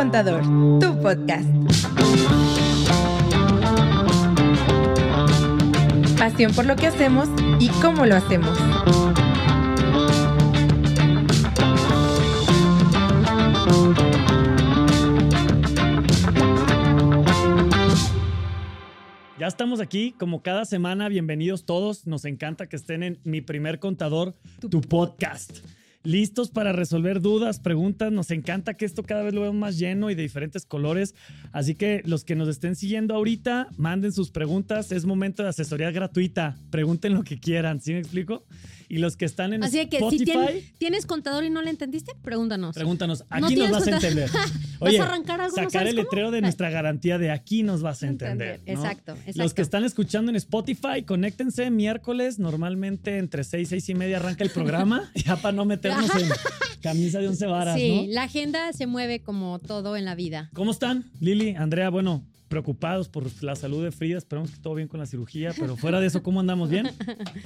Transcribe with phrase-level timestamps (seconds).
[0.00, 0.40] Contador,
[0.80, 1.46] tu podcast.
[6.18, 7.28] Pasión por lo que hacemos
[7.58, 8.58] y cómo lo hacemos.
[19.38, 22.06] Ya estamos aquí, como cada semana, bienvenidos todos.
[22.06, 25.58] Nos encanta que estén en Mi Primer Contador, tu, podcast.
[26.02, 28.10] Listos para resolver dudas, preguntas.
[28.10, 31.14] Nos encanta que esto cada vez lo veamos más lleno y de diferentes colores.
[31.52, 34.92] Así que los que nos estén siguiendo ahorita, manden sus preguntas.
[34.92, 36.56] Es momento de asesoría gratuita.
[36.70, 37.82] Pregunten lo que quieran.
[37.82, 38.44] ¿Sí me explico?
[38.90, 41.70] Y los que están en Así que Spotify, si tien- tienes contador y no le
[41.70, 42.74] entendiste, pregúntanos.
[42.74, 43.20] pregúntanos.
[43.20, 44.30] No Aquí nos tienes vas a entender.
[44.80, 45.56] ¿Vas Oye, a arrancar algo?
[45.56, 46.02] ¿No sacar el cómo?
[46.02, 48.60] letrero de nuestra garantía de aquí nos vas a entender.
[48.66, 48.72] ¿no?
[48.72, 49.42] Exacto, exacto.
[49.42, 52.38] Los que están escuchando en Spotify, conéctense miércoles.
[52.40, 55.12] Normalmente entre 6 y 6 y media arranca el programa.
[55.24, 56.28] ya para no meternos en
[56.82, 58.12] camisa de once varas, Sí, ¿no?
[58.14, 60.50] la agenda se mueve como todo en la vida.
[60.52, 61.90] ¿Cómo están, Lili, Andrea?
[61.90, 64.18] Bueno, preocupados por la salud de Frida.
[64.18, 65.54] Esperamos que todo bien con la cirugía.
[65.56, 66.68] Pero fuera de eso, ¿cómo andamos?
[66.68, 66.90] ¿Bien?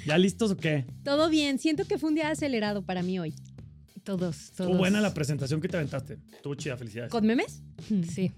[0.06, 0.86] ¿Ya listos o qué?
[1.04, 1.58] Todo bien.
[1.58, 3.34] Siento que fue un día acelerado para mí hoy.
[4.02, 4.70] Todos, todos.
[4.70, 6.18] Estuvo buena la presentación que te aventaste.
[6.32, 7.12] Estuvo chida, felicidades.
[7.12, 7.62] ¿Con memes?
[8.10, 8.32] Sí,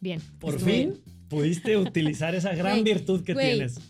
[0.00, 0.20] bien.
[0.38, 3.80] Por Estuvo fin pudiste utilizar esa gran virtud que tienes.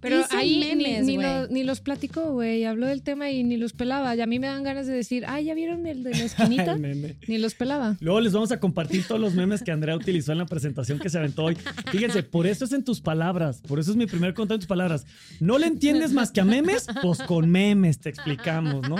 [0.00, 2.64] Pero Hice ahí ni- memes, ni, lo- ni los platicó, güey.
[2.64, 4.16] Habló del tema y ni los pelaba.
[4.16, 6.76] Y a mí me dan ganas de decir, ay, ¿ya vieron el de la esquinita?
[6.78, 7.96] Ni los pelaba.
[8.00, 11.10] Luego les vamos a compartir todos los memes que Andrea utilizó en la presentación que
[11.10, 11.56] se aventó hoy.
[11.92, 13.60] Fíjense, por eso es en tus palabras.
[13.68, 15.06] Por eso es mi primer contacto en tus palabras.
[15.38, 16.86] ¿No le entiendes más que a memes?
[17.02, 18.96] Pues con memes te explicamos, ¿no?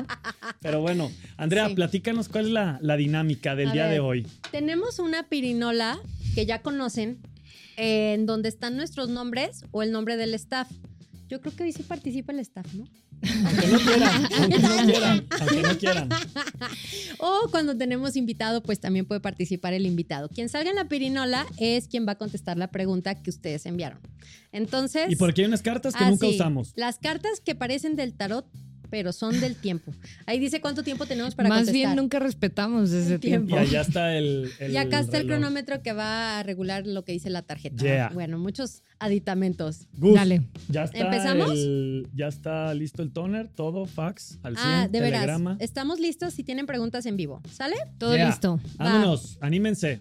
[0.61, 1.75] Pero bueno, Andrea, Sí.
[1.75, 3.93] platícanos cuál es la, la dinámica del A día ver.
[3.95, 4.27] de hoy.
[4.51, 5.99] Tenemos una pirinola
[6.35, 7.19] que ya conocen,
[7.77, 10.69] eh, en donde están nuestros nombres o el nombre del staff.
[11.31, 12.89] Yo creo que hoy sí participa el staff, ¿no?
[13.47, 16.09] Aunque no quieran, aunque no quieran, aunque no quieran.
[17.19, 20.29] O cuando tenemos invitado, pues también puede participar el invitado.
[20.29, 24.01] Quien salga en la pirinola es quien va a contestar la pregunta que ustedes enviaron.
[24.51, 25.09] Entonces.
[25.09, 26.73] Y por aquí hay unas cartas que ah, nunca sí, usamos.
[26.75, 28.47] Las cartas que parecen del tarot,
[28.91, 29.93] pero son del tiempo.
[30.27, 31.75] Ahí dice cuánto tiempo tenemos para Más contestar.
[31.75, 33.55] bien nunca respetamos ese tiempo.
[33.57, 34.51] Y allá está el.
[34.59, 35.39] el y acá está el reloj.
[35.41, 37.83] cronómetro que va a regular lo que dice la tarjeta.
[37.83, 38.11] Yeah.
[38.13, 39.87] Bueno, muchos aditamentos.
[39.97, 40.43] Gus, Dale.
[40.69, 41.53] Ya está ¿Empezamos?
[41.53, 45.21] el- ya está listo el toner, todo, fax, al 100, Ah, de veras.
[45.21, 45.57] telegrama.
[45.61, 47.41] Estamos listos si tienen preguntas en vivo.
[47.51, 47.77] ¿Sale?
[47.99, 48.27] Todo Yeah.
[48.29, 48.61] listo.
[48.77, 50.01] Vámonos, anímense.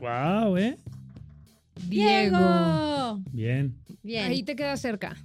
[0.00, 0.76] Wow, ¿eh?
[1.88, 3.20] Diego.
[3.32, 3.74] Bien.
[4.02, 4.24] Bien.
[4.26, 5.16] Ahí te queda cerca.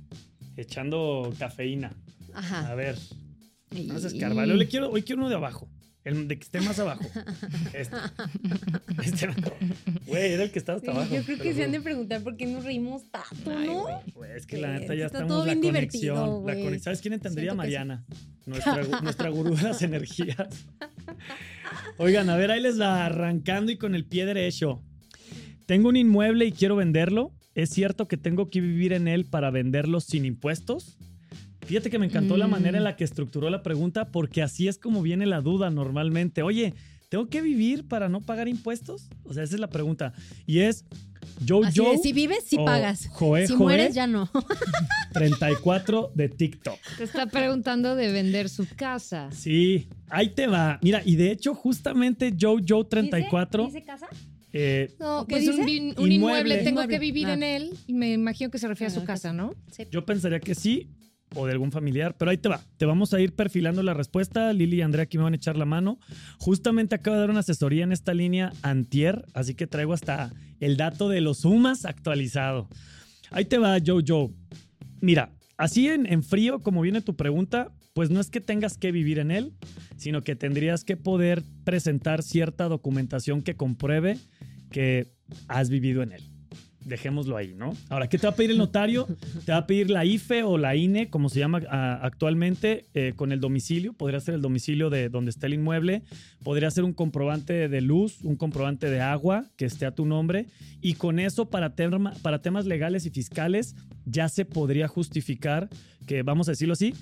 [0.57, 1.93] Echando cafeína.
[2.33, 2.75] A Ajá.
[2.75, 2.95] ver,
[3.71, 4.47] vamos a Y- escarbar.
[4.47, 5.69] Yo le quiero, hoy quiero uno de abajo.
[6.03, 7.03] El de que esté más abajo.
[7.73, 7.97] Este.
[9.03, 9.27] Este.
[10.05, 11.13] Güey, era el que estaba hasta abajo.
[11.13, 14.01] Yo creo que se han de preguntar por qué nos reímos tanto, Ay, ¿no?
[14.15, 14.31] güey.
[14.37, 16.45] Es que la neta Está ya estamos todo la bien conexión.
[16.45, 16.79] la conexión.
[16.79, 17.49] ¿Sabes quién entendería?
[17.51, 17.57] Siento.
[17.57, 18.05] Mariana.
[18.45, 20.47] Nuestra, nuestra gurú de las energías.
[21.97, 24.81] Oigan, a ver, ahí les va arrancando y con el pie derecho.
[25.65, 27.33] Tengo un inmueble y quiero venderlo.
[27.57, 30.97] ¿Es cierto que tengo que vivir en él para venderlo sin impuestos?
[31.65, 32.51] Fíjate que me encantó la Mm.
[32.51, 36.43] manera en la que estructuró la pregunta porque así es como viene la duda normalmente.
[36.43, 36.75] Oye,
[37.09, 39.09] ¿tengo que vivir para no pagar impuestos?
[39.23, 40.13] O sea, esa es la pregunta.
[40.45, 40.85] Y es
[41.65, 43.07] Así Joe de, si vives, si o pagas.
[43.09, 44.29] Joe si Joe mueres, ya no.
[45.13, 46.77] 34 de TikTok.
[46.97, 49.29] Te está preguntando de vender su casa.
[49.31, 50.79] Sí, ahí te va.
[50.81, 54.07] Mira, y de hecho, justamente Joe Joe 34, ¿Dice, ¿Dice casa?
[54.53, 55.65] Eh, No, ¿Qué pues un, dice?
[55.65, 56.15] bin- un inmueble.
[56.15, 56.55] Inmueble.
[56.57, 56.95] Tengo Inmueble.
[56.95, 57.33] que vivir Ah.
[57.33, 57.73] en él.
[57.87, 59.53] Y me imagino que se refiere a Ah, su casa, ¿no?
[59.71, 59.83] Sí.
[59.91, 60.87] yo pensaría que sí,
[61.35, 62.61] o de algún familiar, pero ahí te va.
[62.77, 64.53] Te vamos a ir perfilando la respuesta.
[64.53, 65.99] Lili y Andrea aquí me van a echar la mano.
[66.39, 70.31] Justamente acabo de dar una asesoría en esta línea antier, así que traigo hasta
[70.61, 72.69] el dato de los sumas actualizado.
[73.29, 74.29] Ahí te va, Joe Joe.
[75.01, 78.91] Mira, así en, en frío, como viene tu pregunta, pues no es que tengas que
[78.91, 79.53] vivir en él,
[79.95, 84.19] sino que tendrías que poder presentar cierta documentación que compruebe
[84.69, 85.07] que
[85.47, 86.21] has vivido en él.
[86.85, 87.75] Dejémoslo ahí, ¿no?
[87.89, 89.07] Ahora, ¿qué te va a pedir el notario?
[89.45, 93.13] Te va a pedir la IFE o la INE, como se llama ah, actualmente, eh,
[93.15, 93.93] con el domicilio.
[93.93, 96.03] Podría ser el domicilio de donde está el inmueble.
[96.43, 100.45] Podría ser un comprobante de luz, un comprobante de agua que esté a tu nombre.
[100.81, 101.73] Y con eso, para,
[102.21, 103.75] para temas legales y fiscales,
[104.05, 105.67] ya se podría justificar
[106.05, 106.93] que, vamos a decirlo así,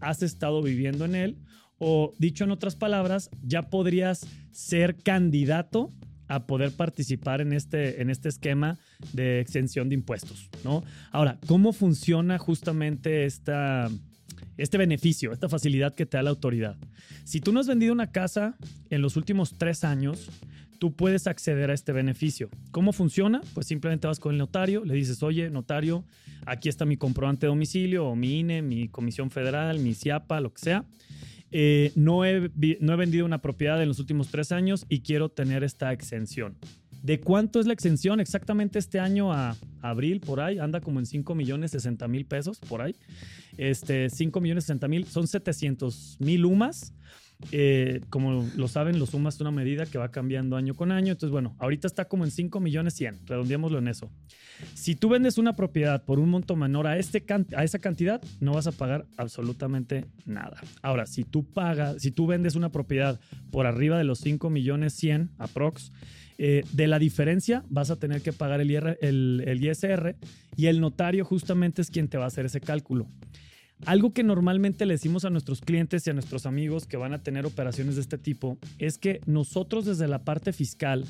[0.00, 1.36] has estado viviendo en él.
[1.78, 5.92] O dicho en otras palabras, ya podrías ser candidato
[6.26, 8.78] a poder participar en este, en este esquema
[9.12, 10.84] de exención de impuestos, ¿no?
[11.10, 13.88] Ahora, ¿cómo funciona justamente esta,
[14.56, 16.76] este beneficio, esta facilidad que te da la autoridad?
[17.24, 18.56] Si tú no has vendido una casa
[18.90, 20.28] en los últimos tres años,
[20.78, 22.48] tú puedes acceder a este beneficio.
[22.70, 23.40] ¿Cómo funciona?
[23.54, 26.04] Pues simplemente vas con el notario, le dices, oye, notario,
[26.46, 30.62] aquí está mi comprobante de domicilio mi INE, mi comisión federal, mi CIAPA, lo que
[30.62, 30.84] sea.
[31.50, 35.28] eh, no, he, no he vendido una propiedad en los últimos tres años y quiero
[35.30, 36.56] tener esta exención.
[37.02, 38.20] ¿De cuánto es la exención?
[38.20, 42.58] Exactamente este año a abril, por ahí, anda como en 5 millones 60 mil pesos,
[42.58, 42.96] por ahí.
[43.56, 46.92] Este, 5 millones 60 mil, son 700 mil UMAS.
[47.52, 51.12] Eh, como lo saben, los UMAS es una medida que va cambiando año con año.
[51.12, 54.10] Entonces, bueno, ahorita está como en 5 millones 100, redondeémoslo en eso.
[54.74, 57.24] Si tú vendes una propiedad por un monto menor a, este
[57.56, 60.60] a esa cantidad, no vas a pagar absolutamente nada.
[60.82, 63.20] Ahora, si tú pagas, si tú vendes una propiedad
[63.50, 65.92] por arriba de los 5 millones 100 aprox,
[66.40, 70.14] eh, de la diferencia vas a tener que pagar el, IR el ISR
[70.56, 73.08] y el notario justamente es quien te va a hacer ese cálculo.
[73.86, 77.22] Algo que normalmente le decimos a nuestros clientes y a nuestros amigos que van a
[77.22, 81.04] tener operaciones de este tipo es que nosotros desde la parte fiscal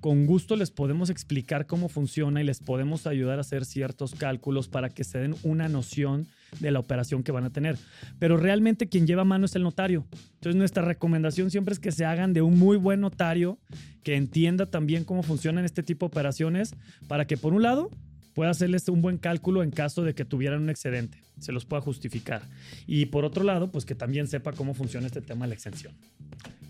[0.00, 4.68] con gusto les podemos explicar cómo funciona y les podemos ayudar a hacer ciertos cálculos
[4.68, 6.26] para que se den una noción
[6.60, 7.78] de la operación que van a tener.
[8.18, 10.06] Pero realmente quien lleva mano es el notario.
[10.34, 13.58] Entonces nuestra recomendación siempre es que se hagan de un muy buen notario
[14.02, 16.74] que entienda también cómo funcionan este tipo de operaciones
[17.06, 17.90] para que por un lado
[18.38, 21.82] pueda hacerles un buen cálculo en caso de que tuvieran un excedente, se los pueda
[21.82, 22.42] justificar.
[22.86, 25.92] Y por otro lado, pues que también sepa cómo funciona este tema de la exención.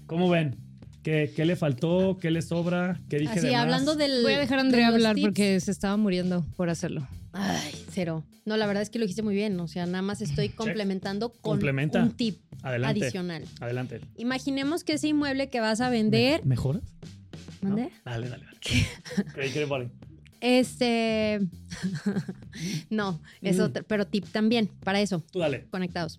[0.06, 0.56] ¿Cómo ven?
[1.02, 2.16] ¿Qué, qué le faltó?
[2.18, 2.98] ¿Qué le sobra?
[3.10, 3.60] ¿Qué dije Así, de más?
[3.60, 4.22] hablando del.
[4.22, 5.26] Voy a dejar a de Andrea los hablar tips.
[5.26, 7.06] porque se estaba muriendo por hacerlo.
[7.34, 8.24] Ay, cero.
[8.46, 9.60] No, la verdad es que lo dijiste muy bien.
[9.60, 12.02] O sea, nada más estoy complementando con Complementa.
[12.02, 13.02] un tip Adelante.
[13.02, 13.44] adicional.
[13.60, 14.00] Adelante.
[14.16, 16.40] Imaginemos que ese inmueble que vas a vender.
[16.44, 16.82] ¿Me- ¿Mejoras?
[17.60, 17.68] ¿No?
[17.68, 17.90] ¿Mande?
[18.06, 18.58] Dale, dale, dale.
[19.34, 19.66] Creí que.
[20.40, 21.40] Este.
[22.90, 23.62] no, es Mm.
[23.62, 25.66] otro, pero tip también para eso, Tú dale.
[25.70, 26.18] conectados.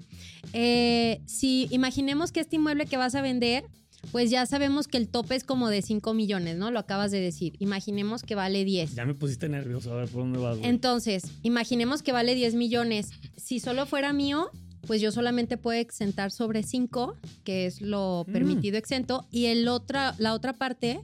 [0.54, 3.66] Eh, si imaginemos que este inmueble que vas a vender,
[4.12, 6.72] pues ya sabemos que el tope es como de 5 millones, ¿no?
[6.72, 7.56] Lo acabas de decir.
[7.60, 8.96] Imaginemos que vale 10.
[8.96, 9.92] Ya me pusiste nervioso.
[9.92, 10.70] A ver, ¿por dónde vas, güey?
[10.70, 13.10] Entonces, imaginemos que vale 10 millones.
[13.36, 14.50] Si solo fuera mío,
[14.88, 18.32] pues yo solamente puedo exentar sobre 5, que es lo Mm.
[18.32, 21.02] permitido exento, y el otra, la otra parte,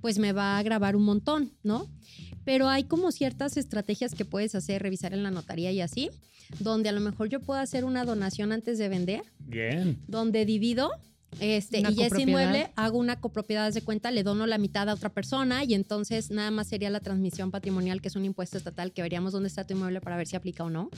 [0.00, 1.86] pues me va a grabar un montón, ¿no?
[2.48, 6.08] Pero hay como ciertas estrategias que puedes hacer, revisar en la notaría y así,
[6.60, 9.98] donde a lo mejor yo puedo hacer una donación antes de vender, Bien.
[10.08, 10.90] donde divido.
[11.40, 14.94] Este, Una y ese inmueble hago una copropiedad de cuenta, le dono la mitad a
[14.94, 18.92] otra persona y entonces nada más sería la transmisión patrimonial, que es un impuesto estatal
[18.92, 20.90] que veríamos dónde está tu inmueble para ver si aplica o no.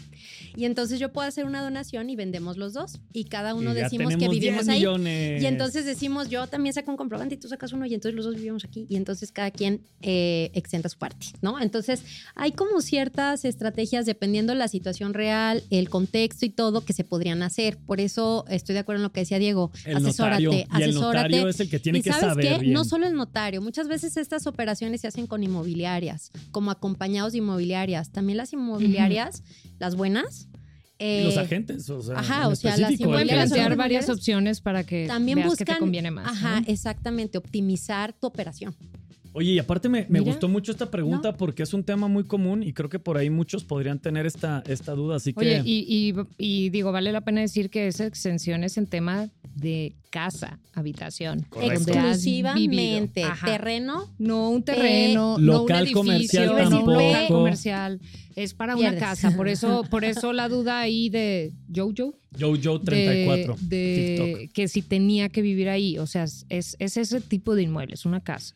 [0.56, 3.74] Y entonces yo puedo hacer una donación y vendemos los dos y cada uno Y
[3.74, 4.78] decimos que vivimos 10 ahí.
[4.78, 5.42] millones.
[5.42, 8.24] Y entonces decimos, yo también saco un comprobante y tú sacas uno y entonces los
[8.24, 11.60] dos vivimos aquí y entonces cada quien eh, exenta su parte, ¿no?
[11.60, 12.02] Entonces
[12.34, 17.42] hay como ciertas estrategias dependiendo la situación real, el contexto y todo que se podrían
[17.42, 17.76] hacer.
[17.78, 19.70] Por eso estoy de acuerdo en lo que decía Diego.
[19.84, 20.52] El asesórate, notario.
[20.52, 21.28] Y el asesórate.
[21.28, 22.58] notario es el que tiene y que sabes saber qué?
[22.58, 22.72] bien.
[22.72, 27.38] no solo el notario, muchas veces estas operaciones se hacen con inmobiliarias, como acompañados de
[27.38, 28.10] inmobiliarias.
[28.10, 29.42] También las inmobiliarias,
[29.78, 30.48] las buenas.
[30.98, 34.84] Y los eh, agentes, o sea, ajá, o sea, las Pueden plantear varias opciones para
[34.84, 36.28] que También veas buscan, que te conviene más.
[36.28, 36.66] Ajá, ¿no?
[36.66, 38.76] exactamente, optimizar tu operación.
[39.32, 42.62] Oye, y aparte me, me gustó mucho esta pregunta porque es un tema muy común
[42.64, 45.16] y creo que por ahí muchos podrían tener esta, esta duda.
[45.16, 48.76] Así que Oye, y, y- y digo, vale la pena decir que esa exención es
[48.76, 51.46] en tema de casa, habitación.
[51.48, 51.92] Correcto.
[51.92, 54.08] Exclusivamente, terreno.
[54.18, 56.92] No un terreno, no Local un edificio, comercial no un tampoco.
[57.00, 58.00] local comercial.
[58.36, 59.36] Es para una casa.
[59.36, 62.14] Por eso, por eso la duda ahí de Jojo.
[62.36, 64.52] Jojo34, de, de TikTok.
[64.54, 65.98] que si tenía que vivir ahí.
[65.98, 68.54] O sea, es, es ese tipo de inmueble, es una casa.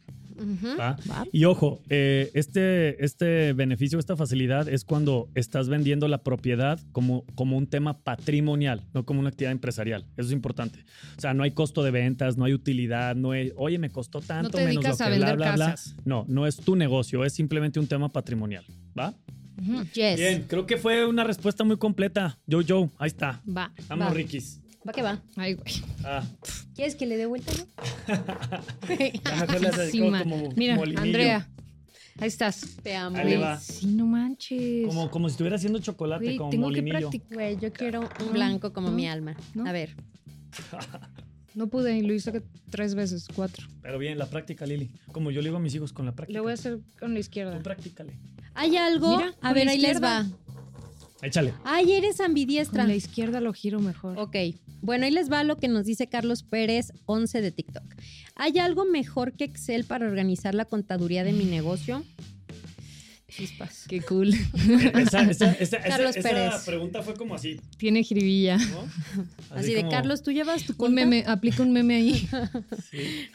[1.33, 7.25] Y ojo, eh, este, este beneficio, esta facilidad es cuando estás vendiendo la propiedad como,
[7.35, 10.05] como un tema patrimonial, no como una actividad empresarial.
[10.17, 10.81] Eso es importante.
[11.17, 14.21] O sea, no hay costo de ventas, no hay utilidad, no hay, oye, me costó
[14.21, 15.75] tanto te menos lo que a bla, vender bla, bla.
[16.05, 18.65] No, no es tu negocio, es simplemente un tema patrimonial.
[18.99, 19.15] ¿Va?
[19.93, 20.17] Yes.
[20.17, 22.39] Bien, creo que fue una respuesta muy completa.
[22.47, 23.41] Yo, yo, ahí está.
[23.47, 23.73] Va.
[23.77, 24.15] Estamos Va.
[24.87, 25.23] Va que va.
[25.37, 25.75] Ay, güey.
[26.05, 26.23] Ah,
[26.75, 27.53] ¿Quieres que le dé vuelta?
[27.57, 27.67] no?
[30.25, 31.03] como Mira, molinillo.
[31.03, 31.49] Andrea,
[32.19, 32.77] ahí estás.
[32.83, 33.17] Te amo.
[33.17, 33.59] Ahí va.
[33.59, 34.87] Sí, no manches.
[34.87, 37.11] Como, como si estuviera haciendo chocolate, Güey, como tengo que molinillo.
[37.11, 37.35] practicar.
[37.35, 39.35] Güey, yo quiero un blanco como no, mi alma.
[39.55, 39.67] no.
[39.67, 39.95] A ver.
[41.55, 43.69] No pude y lo hice que tres veces, cuatro.
[43.81, 44.91] Pero bien, la práctica, Lili.
[45.13, 46.37] Como yo le digo a mis hijos, con la práctica.
[46.37, 47.57] Le voy a hacer con la izquierda.
[47.57, 48.19] Tú practícale.
[48.55, 49.17] ¿Hay algo?
[49.17, 50.27] Mira, a ver, ahí les va.
[51.25, 51.55] Échale.
[51.65, 52.87] Ay, eres Con ambidiestra.
[52.87, 54.19] la izquierda lo giro mejor.
[54.19, 54.37] Ok,
[54.83, 57.85] bueno, ahí les va lo que nos dice Carlos Pérez, 11 de TikTok.
[58.37, 62.05] ¿Hay algo mejor que Excel para organizar la contaduría de mi negocio?
[63.37, 63.85] Chispas.
[63.89, 64.33] Qué cool.
[64.95, 66.55] Esa, esa, esa, Carlos esa- Pérez.
[66.55, 68.57] esa pregunta fue como así, Tiene jiribilla.
[68.59, 68.89] ¿no?
[69.51, 72.29] Así, de como- Carlos, ¿tú llevas tu Un meme, aplica un meme ahí.
[72.91, 73.29] sí.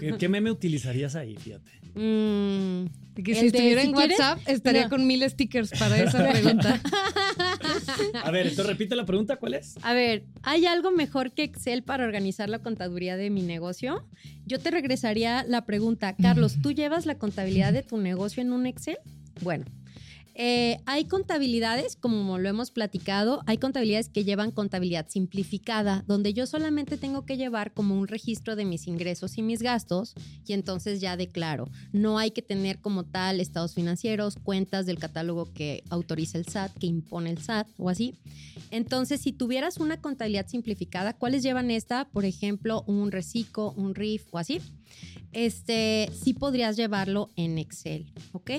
[0.00, 1.36] ¿Qué, qué meme utilizarías ahí?
[1.36, 1.70] Fíjate.
[1.94, 2.86] Mm,
[3.22, 4.88] que si estuviera si en quieres- WhatsApp, estaría No.
[4.90, 6.80] con mil stickers para esa pregunta.
[8.24, 9.74] A ver, entonces repite la pregunta, ¿cuál es?
[9.82, 14.06] A ver, ¿hay algo mejor que Excel para organizar la contaduría de mi negocio?
[14.46, 18.66] Yo te regresaría la pregunta, Carlos, ¿tú llevas la contabilidad de tu negocio en un
[18.66, 18.98] Excel?
[19.40, 19.64] Bueno,
[20.34, 26.46] eh, hay contabilidades, como lo hemos platicado, hay contabilidades que llevan contabilidad simplificada, donde yo
[26.46, 30.14] solamente tengo que llevar como un registro de mis ingresos y mis gastos
[30.46, 31.68] y entonces ya declaro.
[31.92, 36.78] No hay que tener como tal estados financieros, cuentas del catálogo que autoriza el SAT,
[36.78, 38.14] que impone el SAT o así.
[38.70, 42.08] Entonces, si tuvieras una contabilidad simplificada, ¿cuáles llevan esta?
[42.08, 44.62] Por ejemplo, un reciclo, un RIF o así.
[45.32, 48.50] Este, sí podrías llevarlo en Excel, ¿ok?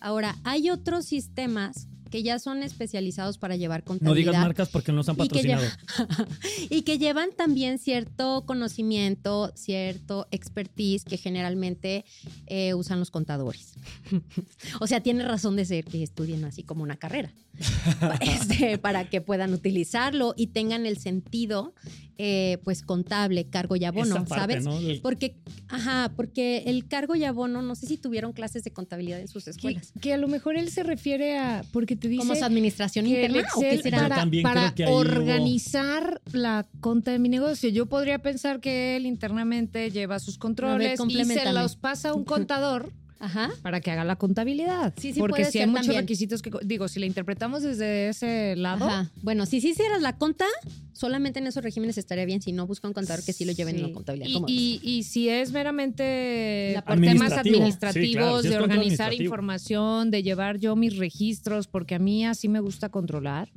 [0.00, 4.32] Ahora, hay otros sistemas que ya son especializados para llevar No contabilidad.
[4.32, 5.66] digas marcas porque no nos han y que, patrocinado.
[6.70, 12.04] y que llevan también cierto conocimiento, cierto expertise que generalmente
[12.46, 13.74] eh, usan los contadores.
[14.80, 17.32] o sea, tiene razón de ser que estudien así como una carrera.
[18.20, 21.74] Este, para que puedan utilizarlo y tengan el sentido
[22.18, 25.00] eh, pues contable, cargo y abono, Esa parte, ¿sabes?
[25.00, 25.36] Porque,
[25.68, 29.48] ajá, porque el cargo y abono, no sé si tuvieron clases de contabilidad en sus
[29.48, 29.92] escuelas.
[30.00, 31.64] que a lo mejor él se refiere a.
[31.72, 32.20] Porque te dice.
[32.20, 34.02] ¿Como su administración interna o qué será?
[34.02, 37.68] Para, también para hubo- organizar la cuenta de mi negocio.
[37.70, 42.24] Yo podría pensar que él internamente lleva sus controles y se los pasa a un
[42.24, 42.92] contador
[43.22, 43.50] Ajá.
[43.62, 44.92] para que haga la contabilidad.
[44.98, 46.02] Sí, sí Porque puede si hay muchos también.
[46.02, 49.10] requisitos que digo, si la interpretamos desde ese lado, Ajá.
[49.22, 50.44] Bueno, si sí hicieras la conta,
[50.92, 52.42] solamente en esos regímenes estaría bien.
[52.42, 54.28] Si no, busca un contador que sí lo lleven en la contabilidad.
[54.28, 57.56] Y, ¿Cómo y- y si es meramente La temas administrativa.
[57.56, 61.98] administrativos, Sí, claro, si es de organizar información, de llevar yo mis registros, porque a
[61.98, 63.50] mí así me gusta controlar.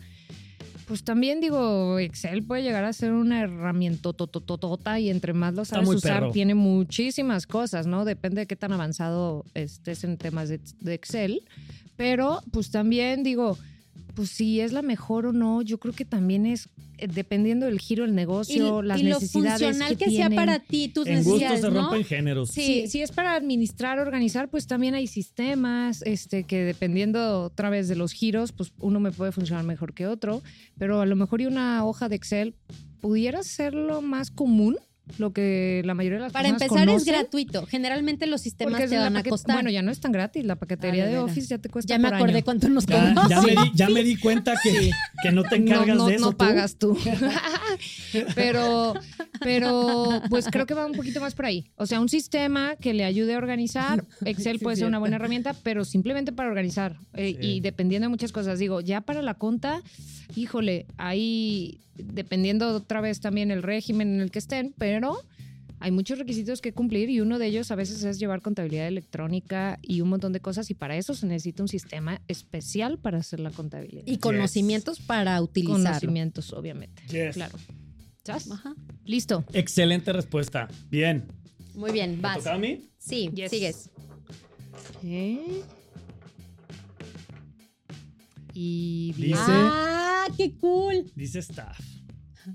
[0.88, 5.66] Pues también digo, Excel puede llegar a ser una herramienta totototota y entre más lo
[5.66, 6.32] sabes usar, perro.
[6.32, 8.06] tiene muchísimas cosas, ¿no?
[8.06, 11.42] Depende de qué tan avanzado estés en temas de, de Excel.
[11.96, 13.58] Pero, pues también digo,
[14.16, 17.80] pues si es la mejor o no, yo creo que también es eh, dependiendo del
[17.80, 21.18] giro del negocio, las y lo necesidades funcional que, que, sea para ti, tus En
[21.18, 21.82] gusto necesidades, se ¿no?
[21.82, 22.50] rompen géneros.
[22.50, 27.88] Sí, si es para administrar, organizar, pues también hay sistemas, este, que dependiendo otra vez
[27.88, 30.42] de los giros, pues uno me puede funcionar mejor que otro,
[30.78, 32.56] pero a lo mejor y una hoja de Excel
[33.02, 34.78] pudiera ser lo más común,
[35.18, 37.66] lo que la mayoría de las Para personas empezar es gratuito.
[37.68, 39.56] Generalmente los sistemas porque te van a costar.
[39.56, 41.18] Bueno, ya no es tan gratis, la paquetería Ah, de.
[41.20, 42.46] Office ya te cuesta ya me por acordé año.
[42.46, 43.30] cuánto nos Ya, costó.
[43.30, 44.90] ya me di, ya me di cuenta que,
[45.24, 46.38] que no te encargas no, no, de eso no tú.
[46.38, 46.98] pagas tú.
[48.36, 48.94] pero,
[49.42, 51.66] pero, pues creo que va un poquito más por ahí.
[51.76, 54.04] O sea, un sistema que le ayude a organizar.
[54.24, 56.98] Excel Sí, puede ser una buena herramienta, pero simplemente para organizar.
[57.14, 57.38] Eh, Sí.
[57.42, 58.60] Y dependiendo de muchas cosas.
[58.60, 59.82] Digo, ya para la conta,
[60.36, 65.18] híjole, ahí, dependiendo otra vez también el régimen en el que estén, pero
[65.80, 69.78] hay muchos requisitos que cumplir y uno de ellos a veces es llevar contabilidad electrónica
[69.82, 73.40] y un montón de cosas y para eso se necesita un sistema especial para hacer
[73.40, 74.04] la contabilidad.
[74.06, 75.84] Y conocimientos para utilizarlo.
[75.84, 77.04] Conocimientos, obviamente.
[77.10, 77.36] Yes.
[77.36, 77.58] Claro.
[78.24, 78.50] ¿Sabes?
[78.50, 78.74] Ajá.
[79.04, 79.44] Listo.
[79.54, 80.68] Excelente respuesta.
[80.90, 81.26] Bien.
[81.76, 82.38] Muy bien, ¿Me vas.
[82.40, 82.90] toca a mí?
[82.98, 83.52] Sí, Yes.
[83.52, 83.90] sigues.
[88.58, 91.12] Y Dice- ¡Ah, qué cool!
[91.14, 91.78] Dice staff.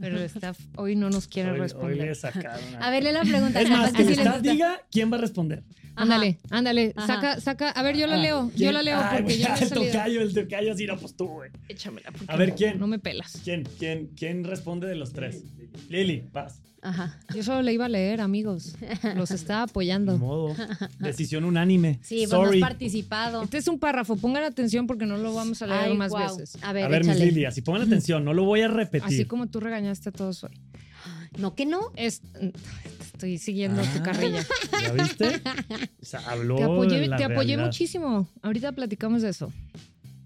[0.01, 2.07] pero el staff hoy no nos quiere Hoy, hoy responder.
[2.09, 2.65] le sacaron.
[2.83, 3.61] A ver, lee la pregunta.
[3.61, 5.63] Es más, que el staff diga quién va a responder.
[5.97, 6.03] Ajá.
[6.05, 7.07] Ándale, ándale, Ajá.
[7.07, 7.71] saca, saca.
[7.71, 10.21] A ver, yo la Ah, leo, yo la leo Ay, porque ya he el tocayo,
[10.23, 11.51] el tocayo, sí, no, pues tú, güey.
[11.69, 12.79] Échamela, porque A ver, no- ¿quién?
[12.79, 13.39] No me pelas.
[13.45, 15.43] ¿Quién, quién, quién responde de los tres?
[15.91, 16.63] Lili, vas.
[16.83, 17.19] Ajá.
[17.35, 18.75] Yo solo le iba a leer, amigos.
[19.15, 20.17] Los estaba apoyando.
[20.17, 20.55] modo.
[20.99, 21.99] Decisión unánime.
[22.03, 22.61] Sí, pues no has Sorry.
[22.61, 23.43] participado.
[23.43, 26.57] Este es un párrafo, pongan atención porque no lo vamos a leer Ay, más veces.
[26.63, 27.27] A ver, A ver, mis échale.
[27.33, 29.05] Lili, así pongan atención, no lo voy a repetir.
[29.07, 30.53] Así como tú regañaste a todos hoy.
[31.39, 31.93] No, que no.
[31.97, 32.23] Es,
[33.13, 34.45] estoy siguiendo tu Ah, carrilla.
[34.83, 35.43] ¿Ya viste?
[36.03, 38.27] O sea, habló Te apoyé, la te apoyé muchísimo.
[38.43, 39.53] Ahorita platicamos de eso.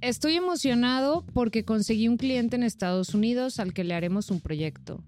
[0.01, 5.03] Estoy emocionado porque conseguí un cliente en Estados Unidos al que le haremos un proyecto.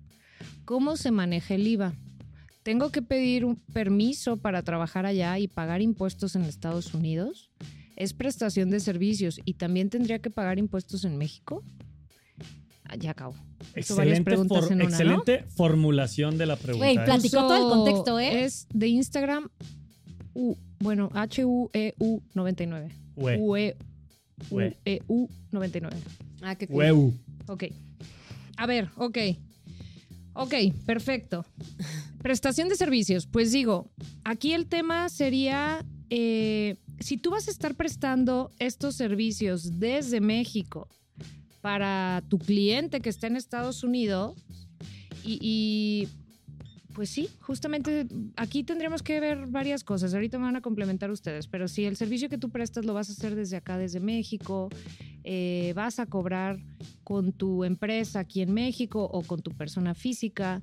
[0.64, 1.94] ¿Cómo se maneja el IVA?
[2.62, 7.50] ¿Tengo que pedir un permiso para trabajar allá y pagar impuestos en Estados Unidos?
[7.94, 11.62] ¿Es prestación de servicios y también tendría que pagar impuestos en México?
[12.84, 13.34] Ah, ya acabo.
[13.74, 14.88] Excelente, preguntas for- en una, ¿no?
[14.90, 16.84] excelente formulación de la pregunta.
[16.86, 17.00] Güey, ¿eh?
[17.00, 18.44] plati- Platicó todo el contexto, ¿eh?
[18.44, 19.48] Es de Instagram,
[20.34, 22.90] U, bueno, E H-U-E-U 99.
[23.16, 23.76] Hue, UE,
[24.50, 25.96] hue, EU 99.
[26.42, 26.76] Ah, qué cool.
[26.76, 27.14] hueu.
[27.46, 27.64] Ok.
[28.56, 29.18] A ver, ok.
[30.38, 31.46] Ok, perfecto.
[32.22, 33.26] Prestación de servicios.
[33.26, 33.90] Pues digo,
[34.22, 40.88] aquí el tema sería, eh, si tú vas a estar prestando estos servicios desde México
[41.62, 44.34] para tu cliente que está en Estados Unidos
[45.24, 46.06] y,
[46.94, 50.12] pues sí, justamente aquí tendremos que ver varias cosas.
[50.12, 53.08] Ahorita me van a complementar ustedes, pero si el servicio que tú prestas lo vas
[53.08, 54.68] a hacer desde acá, desde México,
[55.24, 56.58] eh, vas a cobrar
[57.06, 60.60] con tu empresa aquí en México o con tu persona física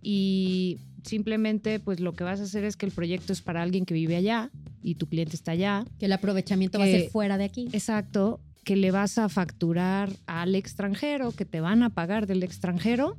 [0.00, 3.84] y simplemente pues lo que vas a hacer es que el proyecto es para alguien
[3.84, 4.50] que vive allá
[4.82, 5.84] y tu cliente está allá.
[5.98, 7.68] Que el aprovechamiento va a ser fuera de aquí.
[7.74, 13.18] Exacto, que le vas a facturar al extranjero, que te van a pagar del extranjero,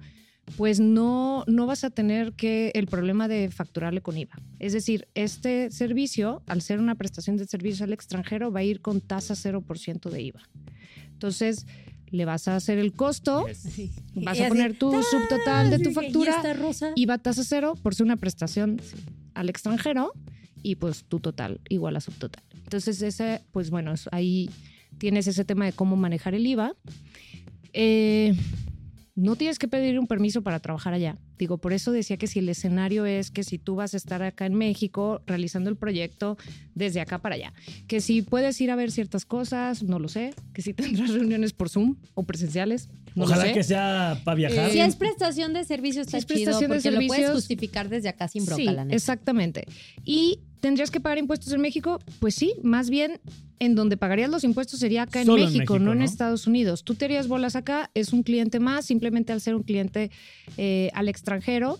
[0.57, 4.33] pues no, no vas a tener que el problema de facturarle con IVA.
[4.57, 8.81] Es decir, este servicio, al ser una prestación de servicio al extranjero, va a ir
[8.81, 10.41] con tasa 0% de IVA.
[11.23, 11.67] Entonces,
[12.13, 13.63] le vas a hacer el costo, Yes.
[14.15, 16.91] vas Y a así, poner tu subtotal de tu Y factura, esta rosa.
[16.95, 18.79] IVA tasa cero por ser una prestación
[19.33, 20.13] al extranjero
[20.61, 22.43] y pues tu total igual a subtotal.
[22.63, 24.49] Entonces ese, pues bueno, ahí
[24.99, 26.73] tienes ese tema de cómo manejar el IVA.
[27.73, 28.35] Eh,
[29.15, 31.17] no tienes que pedir un permiso para trabajar allá.
[31.37, 34.21] Digo, por eso decía que si el escenario es que si tú vas a estar
[34.23, 36.37] acá en México realizando el proyecto
[36.75, 37.53] desde acá para allá,
[37.87, 41.53] que si puedes ir a ver ciertas cosas, no lo sé, que si tendrás reuniones
[41.53, 43.53] por Zoom o presenciales, no Ojalá lo sé.
[43.55, 44.71] que sea para viajar.
[44.71, 47.33] Si es prestación de servicio está Si es chido prestación de porque lo puedes servicios-
[47.35, 48.95] justificar desde acá sin bronca, Sí, la neta.
[48.95, 49.65] exactamente.
[50.05, 51.99] ¿Y tendrías que pagar impuestos en México?
[52.21, 53.19] Pues sí, más bien
[53.59, 56.01] en donde pagarías los impuestos sería acá en México, no en.
[56.01, 56.85] Estados Unidos.
[56.85, 60.09] Tú te harías bolas acá, es un cliente más, simplemente al ser un cliente
[60.55, 61.79] eh, al extranjero.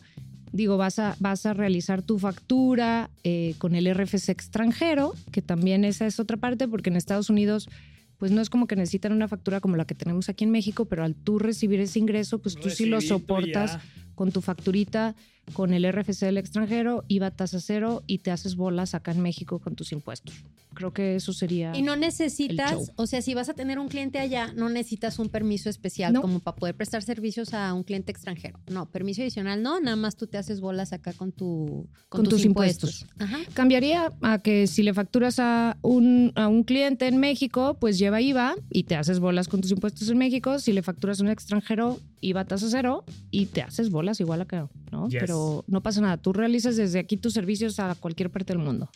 [0.51, 5.85] Digo, vas a, vas a realizar tu factura eh, con el RFC extranjero, que también
[5.85, 7.69] esa es otra parte, porque en Estados Unidos,
[8.17, 10.85] pues no es como que necesitan una factura como la que tenemos aquí en México,
[10.85, 13.81] pero al tú recibir ese ingreso, pues tú sí lo Recibito soportas ya.
[14.13, 15.15] con tu facturita,
[15.51, 19.59] con el RFC del extranjero, IVA tasa cero y te haces bolas acá en México
[19.59, 20.33] con tus impuestos.
[20.73, 21.71] Creo que eso sería...
[21.75, 25.29] Y no necesitas, o sea, si vas a tener un cliente allá, no necesitas un
[25.29, 26.21] permiso especial No.
[26.21, 28.59] como para poder prestar servicios a un cliente extranjero.
[28.67, 32.43] No, permiso adicional no, nada más tú te haces bolas acá con tu Con tus
[32.45, 33.05] impuestos.
[33.19, 33.37] Ajá.
[33.53, 38.21] Cambiaría a que si le facturas a un, a un cliente en México, pues lleva
[38.21, 40.57] IVA y te haces bolas con tus impuestos en México.
[40.57, 44.69] Si le facturas a un extranjero, IVA tasa cero y te haces bolas igual acá,
[44.91, 45.09] ¿no?
[45.09, 45.19] Yes.
[45.21, 46.17] Pero no pasa nada.
[46.17, 48.89] Tú realizas desde aquí tus servicios a cualquier parte del mundo.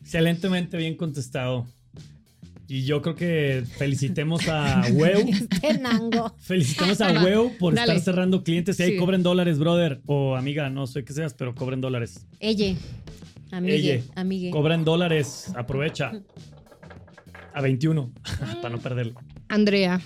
[0.00, 1.66] Excelentemente bien contestado.
[2.68, 5.18] Y yo creo que felicitemos a Weu.
[5.28, 6.34] Este nango.
[6.40, 7.92] Felicitemos a Weu por dale.
[7.94, 8.80] estar cerrando clientes.
[8.80, 8.96] Y ahí Sí.
[8.96, 10.00] cobren dólares, brother.
[10.06, 12.26] O amiga, no sé qué seas, pero cobren dólares.
[12.40, 12.74] Ella.
[13.50, 13.94] Amigue.
[13.96, 14.04] Elle.
[14.14, 14.50] Amigue.
[14.50, 15.52] Cobren dólares.
[15.54, 16.12] Aprovecha.
[17.52, 18.10] A 21.
[18.62, 19.20] para no perderlo.
[19.48, 20.00] Andrea,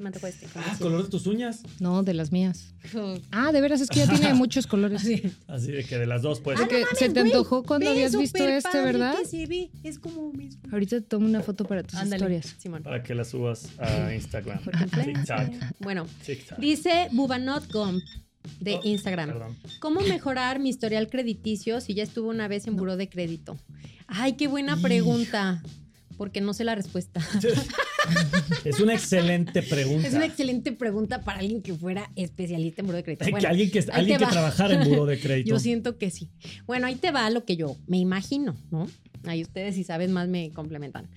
[0.00, 0.02] Bax.
[0.02, 1.62] Me antojó este, Ah, color de tus uñas.
[1.78, 2.74] no, de las mías.
[3.30, 5.02] Ah, de veras, es que ya tiene muchos colores.
[5.46, 6.58] Así de que de las dos, pues.
[6.58, 9.14] Ah, Porque se te antojó cuando habías visto este, ¿verdad?
[9.28, 10.62] se ve, es como mismo.
[10.72, 12.56] Ahorita te tomo una foto para tus Ándale, historias.
[12.58, 12.82] Simón.
[12.82, 14.58] Para que la subas a Instagram.
[15.04, 15.74] TikTok.
[15.80, 16.58] Bueno, TikTok.
[16.58, 18.02] dice Bubanot Gump
[18.60, 19.28] de Oh, Instagram.
[19.30, 19.56] Perdón.
[19.80, 23.56] ¿Cómo mejorar mi historial crediticio si ya estuve una vez en buró de crédito?
[24.06, 25.62] Ay, qué buena pregunta.
[26.20, 27.22] Porque no sé la respuesta.
[28.64, 30.06] Es una excelente pregunta.
[30.06, 33.24] Es una excelente pregunta para alguien que fuera especialista en buró de crédito.
[33.24, 34.30] que Bueno, alguien que, alguien que va.
[34.30, 35.48] trabajara en buro de crédito.
[35.48, 36.28] Yo siento que sí.
[36.66, 38.86] Bueno, ahí te va lo que yo me imagino, ¿no?
[39.24, 41.08] Ahí ustedes, si saben más, me complementan.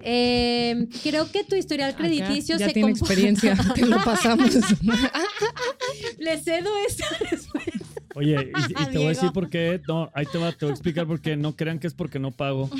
[0.00, 4.50] Eh, creo que tu historial Acá crediticio ya se tiene comporta- experiencia, te lo pasamos.
[6.18, 7.75] Le cedo esta respuesta.
[8.16, 9.78] Oye, y, y te voy a decir por qué.
[9.86, 11.36] No, ahí te va, te voy a explicar por qué.
[11.36, 12.70] No crean que es porque no pago.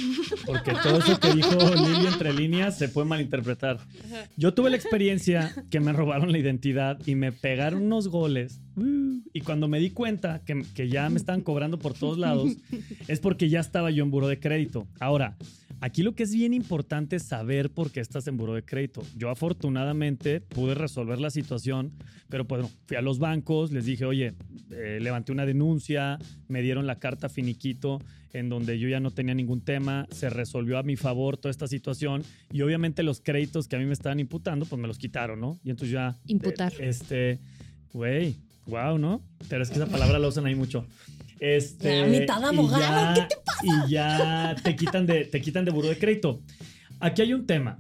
[0.47, 3.79] Porque todo eso que dijo Lili entre líneas se puede malinterpretar.
[4.39, 8.63] Yo tuve la experiencia que me robaron la identidad y me pegaron unos goles.
[9.35, 12.53] Y cuando me di cuenta que, que ya me estaban cobrando por todos lados,
[13.07, 14.87] es porque ya estaba yo en buro de crédito.
[15.01, 15.37] Ahora,
[15.81, 19.03] aquí lo que es bien importante es saber por qué estás en buro de crédito.
[19.17, 21.93] Yo afortunadamente pude resolver la situación,
[22.29, 24.35] pero pues no, fui a los bancos, les dije, oye,
[24.71, 28.01] eh, levanté una denuncia, me dieron la carta finiquito
[28.33, 31.67] en donde yo ya no tenía ningún tema, se resolvió a mi favor toda esta
[31.69, 35.41] situación y obviamente los créditos que a mí me estaban imputando, pues me los quitaron,
[35.41, 35.59] ¿no?
[35.65, 36.17] Y entonces ya...
[36.27, 36.73] Imputar.
[36.75, 37.39] eh, este,
[37.95, 38.37] güey,
[38.67, 39.23] wow, ¿no?
[39.49, 40.87] Pero es que esa palabra la usan ahí mucho.
[41.41, 43.29] Este, Ya, mitad abogado, ya-
[43.63, 46.43] Y ya te quitan de, te quitan de buro de crédito.
[47.01, 47.79] Aquí hay un tema.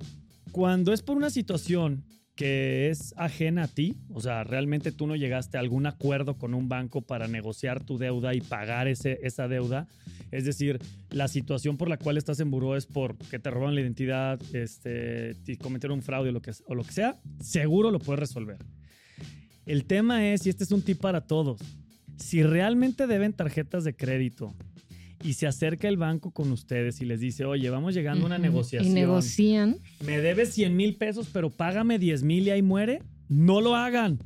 [0.53, 2.05] Cuando es por una situación
[2.37, 6.53] que es ajena a ti, o sea, realmente tú no llegaste a algún acuerdo con
[6.53, 9.89] un banco para negociar tu deuda y pagar ese, esa deuda,
[10.31, 13.75] es decir, la situación por la cual estás en buró es por que te roban
[13.75, 17.91] la identidad, este, te cometieron un fraude o lo, que, o lo que sea, seguro
[17.91, 18.59] lo puedes resolver.
[19.65, 21.59] El tema es, y este es un tip para todos,
[22.19, 24.55] si realmente deben tarjetas de crédito
[25.23, 28.39] y se acerca el banco con ustedes y les dice, oye, vamos llegando a una
[28.39, 28.91] negociación.
[28.91, 29.79] Y negocian.
[30.05, 33.03] Me debes 100 mil pesos, pero págame 10 mil y ahí muere.
[33.29, 34.21] No lo hagan.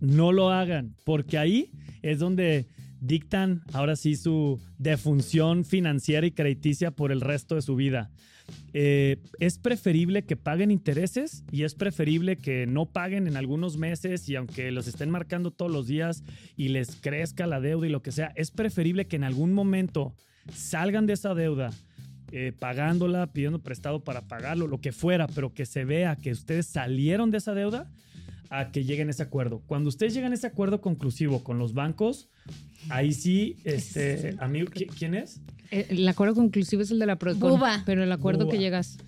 [0.00, 0.94] No lo hagan.
[1.04, 1.70] Porque ahí
[2.02, 2.66] es donde
[3.00, 8.10] dictan ahora sí su defunción financiera y crediticia por el resto de su vida.
[8.72, 14.28] Eh, es preferible que paguen intereses y es preferible que no paguen en algunos meses
[14.28, 16.24] y aunque los estén marcando todos los días
[16.56, 20.14] y les crezca la deuda y lo que sea, es preferible que en algún momento
[20.52, 21.70] salgan de esa deuda.
[22.36, 26.66] eh, pagándola, pidiendo prestado para pagarlo, lo que fuera, pero que se vea que ustedes
[26.66, 27.88] salieron de esa deuda
[28.50, 29.62] a que lleguen a ese acuerdo.
[29.66, 32.28] Cuando ustedes llegan a ese acuerdo conclusivo con los bancos,
[32.88, 35.42] ahí sí, este, amigo, ¿qui- ¿quién es?
[35.70, 37.84] Eh, El acuerdo conclusivo es el de la Procon, Buba.
[37.86, 38.52] pero el acuerdo Buba.
[38.56, 38.98] que llegas.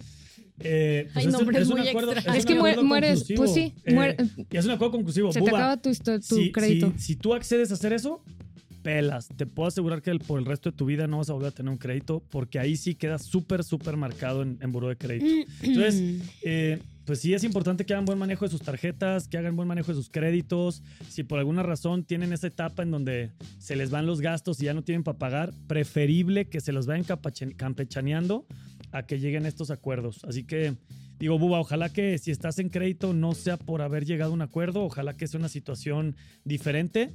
[0.60, 2.12] Eh, pues Ay, es, nombres es un muy acuerdo.
[2.12, 3.36] Es un que mueres, conclusivo.
[3.38, 4.16] pues sí, Eh, muere-
[4.50, 5.32] y es un acuerdo conclusivo.
[5.32, 6.92] Se te Buba, acaba tu, tu si, crédito.
[6.96, 8.22] si- si tú accedes a hacer eso,
[8.86, 9.28] pelas.
[9.36, 11.50] Te puedo asegurar que por el resto de tu vida no vas a volver a
[11.50, 15.50] tener un crédito porque ahí sí queda súper, súper marcado en, en buró de crédito.
[15.60, 19.56] Entonces, eh, pues sí es importante que hagan buen manejo de sus tarjetas, que hagan
[19.56, 20.84] buen manejo de sus créditos.
[21.08, 24.66] Si por alguna razón tienen esa etapa en donde se les van los gastos y
[24.66, 27.04] ya no tienen para pagar, preferible que se los vayan
[27.56, 28.46] campechaneando
[28.92, 30.24] a que lleguen estos acuerdos.
[30.24, 30.76] Así que
[31.18, 34.42] digo, Buba, ojalá que si estás en crédito no sea por haber llegado a un
[34.42, 37.12] acuerdo, ojalá que sea una situación diferente.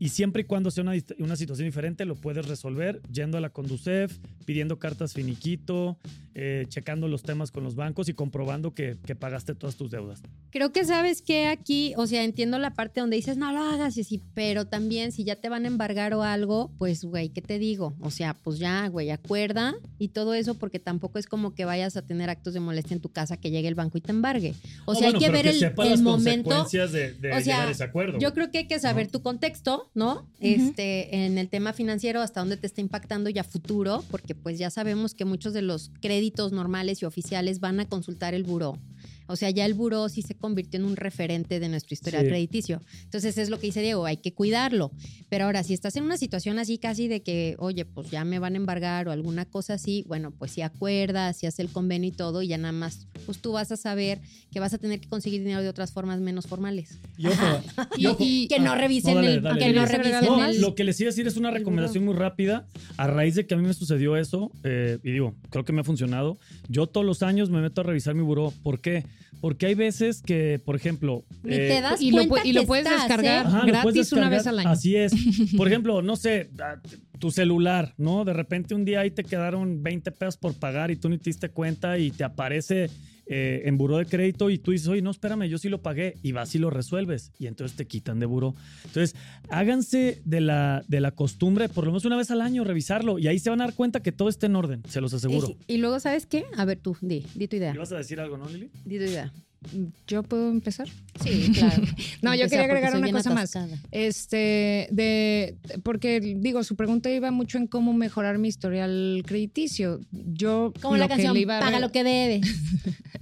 [0.00, 3.50] Y siempre y cuando sea una, una situación diferente, lo puedes resolver yendo a la
[3.50, 5.98] Conducef, pidiendo cartas finiquito,
[6.34, 10.22] eh, checando los temas con los bancos y comprobando que, que pagaste todas tus deudas.
[10.50, 13.98] Creo que sabes que aquí, o sea, entiendo la parte donde dices, no lo hagas,
[13.98, 17.42] y sí, pero también si ya te van a embargar o algo, pues, güey, ¿qué
[17.42, 17.94] te digo?
[18.00, 21.98] O sea, pues ya, güey, acuerda y todo eso, porque tampoco es como que vayas
[21.98, 24.54] a tener actos de molestia en tu casa que llegue el banco y te embargue.
[24.86, 26.64] O sea, hay que ver el, el momento.
[26.64, 28.18] de, de O sea, ese acuerdo.
[28.18, 30.26] Yo creo que hay que saber tu contexto, ¿no?
[30.40, 34.70] Este, en el tema financiero, hasta dónde te está impactando ya futuro, porque pues ya
[34.70, 38.78] sabemos que muchos de los créditos normales y oficiales van a consultar el buró.
[39.30, 42.28] O sea, ya el buró sí se convirtió en un referente de nuestro historial Sí.
[42.28, 42.80] crediticio.
[43.04, 44.90] Entonces es lo que dice Diego, hay que cuidarlo.
[45.28, 48.38] Pero ahora, si estás en una situación así casi de que, oye, pues ya me
[48.38, 52.08] van a embargar o alguna cosa así, bueno, pues si acuerdas, si hace el convenio
[52.08, 55.00] y todo, y ya nada más, pues tú vas a saber que vas a tener
[55.00, 56.98] que conseguir dinero de otras formas menos formales.
[57.16, 57.46] Y ojo,
[57.96, 60.44] y ojo- Y que no Ah, revisen no, dale, el, dale, que no revisen No,
[60.44, 60.60] el.
[60.60, 62.66] lo que les iba a decir es una recomendación muy rápida.
[62.96, 65.82] A raíz de que a mí me sucedió eso, eh, y digo, creo que me
[65.82, 66.38] ha funcionado.
[66.68, 68.52] Yo todos los años me meto a revisar mi buró.
[68.62, 69.04] ¿Por qué?
[69.40, 71.24] Porque hay veces que, por ejemplo.
[71.42, 73.44] Ni eh, te das y lo cuenta pu- y lo puedes estás, descargar.
[73.46, 73.48] ¿eh?
[73.48, 74.30] Ajá, lo puedes gratis una descargar.
[74.30, 74.68] vez al año.
[74.70, 75.12] Así es.
[75.56, 76.50] Por ejemplo, no sé,
[77.20, 78.24] tu celular, ¿no?
[78.24, 81.30] De repente un día ahí te quedaron 20 pesos por pagar y tú ni te
[81.30, 82.90] diste cuenta y te aparece
[83.26, 86.16] eh, en buró de crédito y tú dices, oye, no, espérame, yo sí lo pagué
[86.20, 88.56] y vas y lo resuelves y entonces te quitan de buró.
[88.84, 89.14] Entonces,
[89.50, 93.28] háganse de la, de la costumbre, por lo menos una vez al año, revisarlo y
[93.28, 95.56] ahí se van a dar cuenta que todo está en orden, se los aseguro.
[95.68, 96.46] Y, y luego, ¿sabes qué?
[96.56, 97.72] A ver, tú, di, di tu idea.
[97.72, 98.68] ¿Ibas a decir algo, no, Lili?
[98.84, 99.32] Di tu idea.
[100.06, 100.88] ¿Yo puedo empezar?
[101.22, 101.82] Sí, claro.
[102.22, 103.56] No, yo quería agregar una cosa más.
[103.90, 110.00] Este, de, porque digo, su pregunta iba mucho en cómo mejorar mi historial crediticio.
[110.12, 112.40] Yo Como la que canción, le iba a paga lo que debes.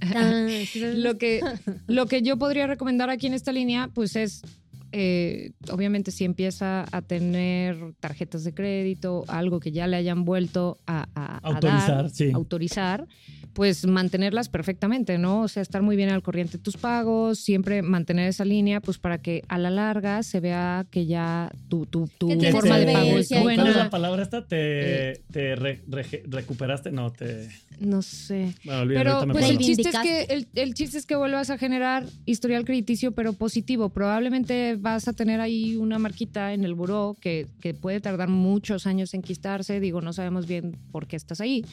[0.01, 0.97] Ah, ¿sí sabes?
[0.97, 1.41] lo que
[1.87, 4.43] lo que yo podría recomendar aquí en esta línea, pues es
[4.91, 10.77] eh, obviamente si empieza a tener tarjetas de crédito, algo que ya le hayan vuelto
[10.87, 12.31] a, a- a Autorizar, dar, sí.
[12.33, 13.07] autorizar,
[13.53, 15.41] pues mantenerlas perfectamente, ¿no?
[15.41, 18.97] O sea, estar muy bien al corriente de tus pagos, siempre mantener esa línea, pues
[18.97, 23.39] para que a la larga se vea que ya tu, forma de pago es solvencia
[23.39, 23.89] y ¿Cuál es la buena.
[23.89, 24.45] palabra esta?
[24.45, 26.91] ¿Te, te re- rege- recuperaste?
[26.91, 27.49] No, te...
[27.79, 28.53] No sé.
[28.65, 31.57] Bueno, Pero me pues el chiste, es que, el, el chiste es que vuelvas a
[31.57, 33.89] generar historial crediticio, pero positivo.
[33.89, 38.87] Probablemente vas a tener ahí una marquita en el buró que, que puede tardar muchos
[38.87, 39.79] años en quistarse.
[39.79, 41.65] Digo, no sabemos bien por qué estás ahí,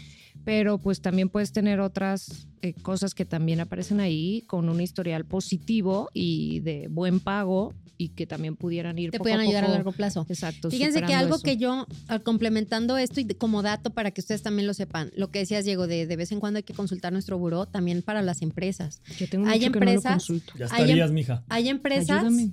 [0.44, 5.24] pero pues también puedes tener otras eh, cosas que también aparecen ahí con un historial
[5.24, 9.64] positivo y de buen pago y que también pudieran ir Te poco pueden a ayudar
[9.64, 9.74] a poco.
[9.76, 10.26] largo plazo.
[10.28, 10.70] Exacto.
[10.70, 11.42] Fíjense que algo eso.
[11.44, 11.86] que yo,
[12.24, 15.86] complementando esto y como dato para que ustedes también lo sepan, lo que decías, Diego,
[15.86, 19.00] de, de vez en cuando hay que consultar nuestro buró también para las empresas.
[19.18, 20.52] Yo tengo hay mucho que no lo empresas- consulto.
[20.58, 21.42] Ya Hay em- estarías, mija.
[21.48, 22.52] Hay empresas, Ayúdame.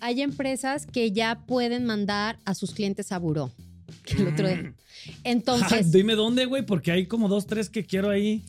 [0.00, 3.52] hay empresas que ya pueden mandar a sus clientes a buró.
[4.04, 4.74] Que el otro día-
[5.22, 8.42] Entonces, Ay, dime dónde, güey, porque hay como dos, tres que quiero ahí.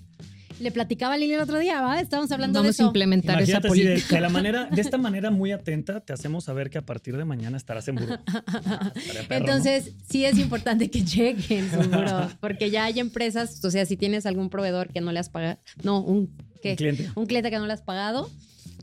[0.59, 1.99] Le platicaba a Lili el otro día, ¿va?
[1.99, 2.87] Estábamos hablando Vamos de a eso.
[2.87, 4.15] implementar esa Imagínate de, política.
[4.15, 7.25] de la manera, de esta manera muy atenta, te hacemos saber que a partir de
[7.25, 8.17] mañana estarás en buró.
[8.67, 8.91] Ah.
[9.29, 13.97] Entonces, sí es importante que chequen su buró, porque ya hay empresas, o sea, si
[13.97, 16.71] tienes algún proveedor que no le has pagado, no, un, ¿qué?
[16.71, 17.09] Un cliente.
[17.15, 18.29] Un cliente que no le has pagado,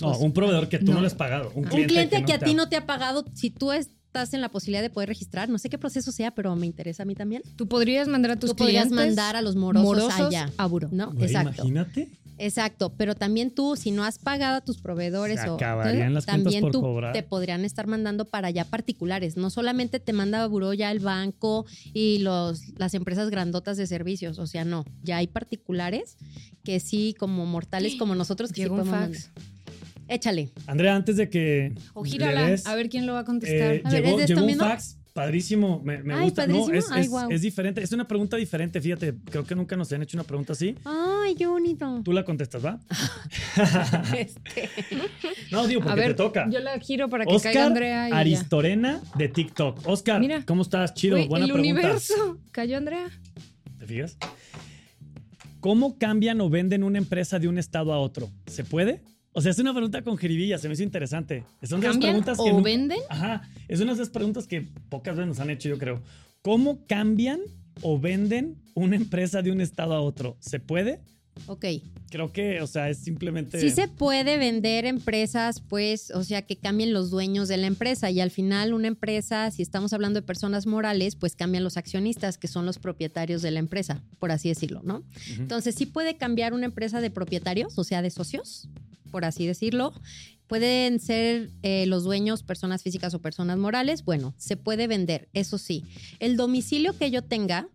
[0.01, 1.01] No, pues, un proveedor que tú no, no.
[1.01, 1.51] le has pagado.
[1.55, 3.73] Un un cliente, que, a ti ha- no te ha pagado, si tú
[4.13, 7.05] estás en la posibilidad de poder registrar, no sé qué proceso sea, pero me interesa
[7.05, 7.43] a mí también.
[7.57, 10.51] Tú podrías mandar a tus Tú podrías mandar a los morosos, allá.
[10.59, 10.89] a buró.
[10.93, 11.13] ¿No?
[11.13, 11.63] Güey, Exacto.
[11.67, 12.11] Imagínate.
[12.37, 16.27] Exacto, pero también tú, si no has pagado a tus proveedores Se o acabarían las
[16.27, 17.13] también por tú cobrar.
[17.15, 19.37] te podrían estar mandando para allá particulares.
[19.37, 24.39] No solamente te manda buró ya el banco y los, las empresas grandotas de servicios.
[24.39, 26.17] O sea, no, ya hay particulares
[26.65, 29.31] que sí, como mortales como nosotros, que sí Llegó un podemos fax.
[29.37, 29.52] mandar.
[30.09, 30.51] Échale.
[30.67, 31.75] Andrea, antes de que.
[31.95, 33.75] O gírala, des, a ver quién lo va a contestar.
[33.75, 35.81] eh, A ver, llegó ¿es de esto llegó un fax padrísimo.
[35.85, 36.47] Me, me Ay, gusta.
[36.47, 37.31] No, es, Ay, es- guau.
[37.31, 37.83] es diferente.
[37.83, 38.81] Es una pregunta diferente.
[38.81, 40.75] Fíjate, creo que nunca nos han hecho una pregunta así.
[40.85, 42.01] Ay, qué bonito.
[42.05, 42.81] Tú la contestas, ¿va?
[44.17, 44.69] Este,
[45.51, 46.49] No, digo, a porque ver, te toca.
[46.51, 48.19] yo la giro para que caiga Oscar Andrea y ya.
[48.19, 49.87] Aristorena de TikTok.
[49.87, 50.45] Oscar, Mira.
[50.47, 50.95] ¿cómo estás?
[50.95, 51.79] Chido, Uy, buena el pregunta.
[51.81, 52.39] universo.
[52.51, 53.09] Cayó Andrea.
[53.79, 54.17] ¿Te fijas?
[55.61, 58.31] ¿Cómo cambian o venden una empresa de un estado a otro?
[58.47, 59.01] ¿Se puede?
[59.35, 61.45] O sea, es una pregunta con jiribilla, se me hizo interesante.
[61.63, 62.99] Son de las ¿Cambian preguntas que o nunca- venden?
[63.09, 66.03] Ajá, es una de esas preguntas que pocas veces nos han hecho, yo creo.
[66.43, 67.41] ¿Cómo cambian
[67.81, 70.37] o venden una empresa de un estado a otro?
[70.41, 71.01] ¿Se puede?
[71.47, 71.65] ok.
[72.11, 73.59] Creo que, o sea, es simplemente...
[73.59, 78.11] Sí se puede vender empresas, pues, o sea, que cambien los dueños de la empresa
[78.11, 82.37] y al final una empresa, si estamos hablando de personas morales, pues cambian los accionistas,
[82.37, 85.05] que son los propietarios de la empresa, por así decirlo, ¿no?
[85.39, 88.69] Entonces, sí puede cambiar una empresa de propietarios, o sea, de socios,
[89.13, 89.93] por así decirlo.
[90.49, 94.05] Pueden ser eh, los dueños personas físicas o personas morales.
[94.05, 95.85] Bueno, se puede vender, eso sí.
[96.19, 97.69] El domicilio que yo tenga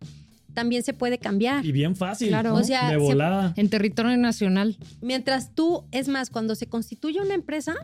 [0.54, 1.66] también se puede cambiar.
[1.66, 2.50] Y bien fácil, Claro.
[2.50, 2.56] ¿no?
[2.58, 3.54] O sea, de se- volada.
[3.56, 4.78] En territorio nacional.
[5.02, 7.76] Mientras tú, es más, cuando se constituye una empresa,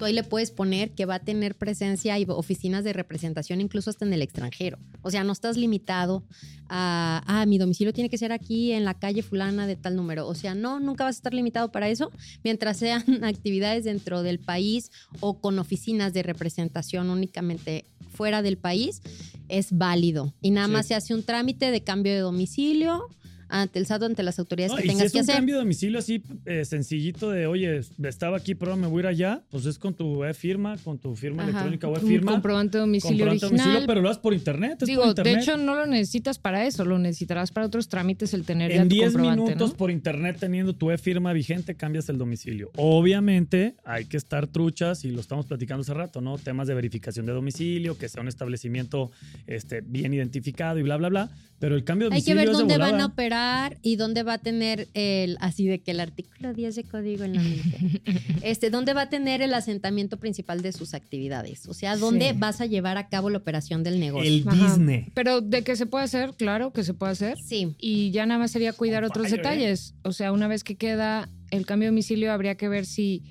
[0.00, 3.90] tú ahí le puedes poner que va a tener presencia y oficinas de representación incluso
[3.90, 4.78] hasta en el extranjero.
[5.02, 6.24] O sea, no estás limitado
[6.70, 10.26] a, ah, mi domicilio tiene que ser aquí en la calle fulana de tal número.
[10.26, 12.10] O sea, no, nunca vas a estar limitado para eso,
[12.42, 19.02] mientras sean actividades dentro del país o con oficinas de representación únicamente fuera del país,
[19.48, 20.32] es válido.
[20.40, 20.72] Y nada Sí.
[20.72, 23.06] más se hace un trámite de cambio de domicilio
[23.50, 25.22] ante el SAT o ante las autoridades No, que y si tengas es que un
[25.22, 25.34] hacer.
[25.34, 29.06] cambio de domicilio así eh, sencillito de, oye, estaba aquí, pero me voy a ir
[29.08, 31.50] allá, pues es con tu e-firma, con tu firma Ajá.
[31.50, 32.32] electrónica o e-firma.
[32.32, 33.66] comprobante de domicilio comprobante de original.
[33.66, 34.78] domicilio, pero lo haces por internet.
[34.82, 35.42] es Digo, por de internet.
[35.42, 38.88] hecho no lo necesitas para eso, lo necesitarás para otros trámites el tener ya en
[38.88, 39.76] tu 10 comprobante, minutos ¿no?
[39.76, 42.70] por internet teniendo tu e-firma vigente cambias el domicilio.
[42.76, 46.38] Obviamente hay que estar truchas y lo estamos platicando hace rato, ¿no?
[46.38, 49.10] Temas de verificación de domicilio, que sea un establecimiento
[49.46, 51.30] este, bien identificado y bla, bla, bla.
[51.58, 53.39] Pero el cambio de Hay que domicilio ver es de dónde van a operar
[53.82, 57.34] y dónde va a tener el, así de que el artículo 10 de código en
[57.34, 58.00] la mente.
[58.42, 61.66] este, dónde va a tener el asentamiento principal de sus actividades.
[61.68, 62.36] O sea, dónde Sí.
[62.38, 64.28] vas a llevar a cabo la operación del negocio.
[64.30, 64.56] El Ajá.
[64.56, 65.06] Disney.
[65.14, 67.38] Pero de que se puede hacer, claro que se puede hacer.
[67.38, 67.74] Sí.
[67.78, 69.42] Y ya nada más sería cuidar otros fire, ¿eh?
[69.42, 69.94] detalles.
[70.02, 73.22] O sea, una vez que queda el cambio de domicilio, habría que ver si,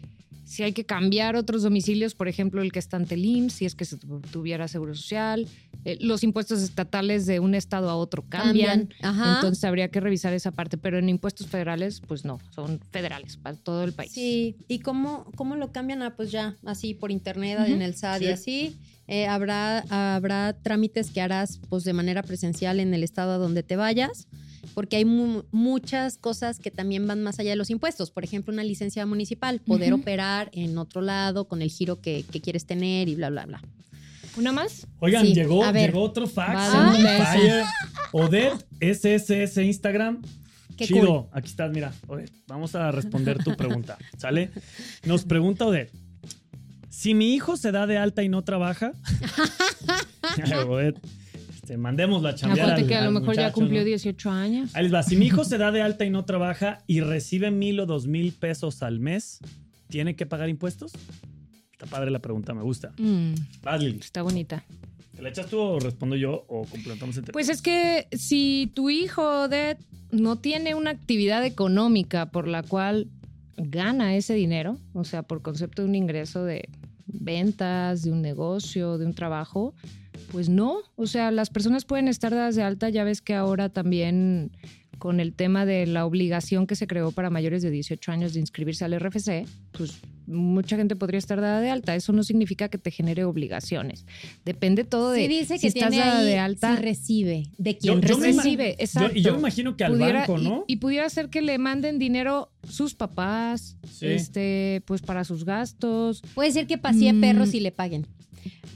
[0.49, 3.65] si hay que cambiar otros domicilios, por ejemplo, el que está ante el IMSS, si
[3.65, 5.47] es que se tu- tuviera seguro social.
[5.85, 8.87] Eh, los impuestos estatales de un estado a otro cambian.
[8.87, 9.05] Cambian.
[9.05, 9.35] Ajá.
[9.35, 10.77] Entonces habría que revisar esa parte.
[10.79, 14.11] Pero en impuestos federales, pues no, son federales para todo el país.
[14.11, 16.01] Sí, ¿y cómo, cómo lo cambian?
[16.01, 17.71] Ah, pues ya, así por internet, Ujú.
[17.73, 18.31] en el SAT y Sí.
[18.31, 18.77] así.
[19.07, 23.61] Eh, habrá, habrá trámites que harás pues de manera presencial en el estado a donde
[23.63, 24.27] te vayas,
[24.73, 28.11] porque hay mu- muchas cosas que también van más allá de los impuestos.
[28.11, 32.41] Por ejemplo, una licencia municipal, poder operar en otro lado con el giro que, que
[32.41, 33.61] quieres tener y bla, bla, bla.
[34.37, 34.87] ¿Una más?
[34.99, 35.91] Oigan, Sí, llegó, a ver.
[35.91, 36.73] llegó otro fax.
[38.11, 40.21] Odette SSS Instagram.
[40.77, 41.91] Qué Chido, aquí estás, mira.
[42.07, 43.97] Odette, vamos a responder tu pregunta.
[44.17, 44.49] ¿Sale?
[45.03, 45.91] Nos pregunta Odette.
[46.89, 48.93] Si mi hijo se da de alta y no trabaja,
[50.67, 50.99] Odette,
[51.69, 53.85] este, mandémoslo a chambear al- que a lo mejor ya cumplió ¿no?
[53.85, 54.75] 18 años.
[54.75, 55.03] Ahí les va.
[55.03, 58.07] Si mi hijo se da de alta y no trabaja y recibe mil o dos
[58.07, 59.39] mil pesos al mes,
[59.87, 60.93] ¿tiene que pagar impuestos?
[61.71, 62.91] Está padre la pregunta, me gusta.
[62.97, 63.99] Mm, Vas, Lili.
[63.99, 64.63] está bonita.
[65.15, 68.89] ¿Te la echas tú o respondo yo o completamos entre Pues es que si tu
[68.89, 69.77] hijo de
[70.11, 73.07] no tiene una actividad económica por la cual
[73.57, 76.69] gana ese dinero, o sea, por concepto de un ingreso de
[77.05, 79.73] ventas, de un negocio, de un trabajo,
[80.31, 80.79] pues no.
[80.95, 82.89] O sea, las personas pueden estar dadas de alta.
[82.89, 84.51] Ya ves que ahora también
[84.97, 88.41] con el tema de la obligación que se creó para mayores de 18 años de
[88.41, 91.95] inscribirse al RFC, pues mucha gente podría estar dada de alta.
[91.95, 94.05] Eso no significa que te genere obligaciones.
[94.43, 96.75] Depende todo de Sí dice si que estás tiene dada ahí de alta.
[96.75, 99.17] si recibe, de Yo- yo ima- recibe, Yo- exacto.
[99.17, 100.65] y yo me imagino que al Pudiera- banco, y- ¿no?
[100.67, 104.07] Y, pudiera ser que le manden dinero sus papás, Sí.
[104.07, 106.21] este, pues para sus gastos.
[106.35, 107.21] Puede ser que pasee Mm.
[107.21, 108.05] perros y le paguen.